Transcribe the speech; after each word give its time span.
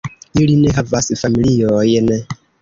Ili 0.45 0.55
ne 0.61 0.71
havas 0.77 1.11
familiojn. 1.25 2.11